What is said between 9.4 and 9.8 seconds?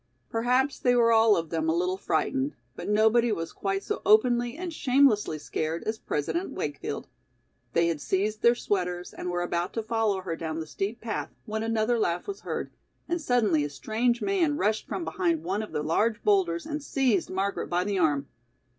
about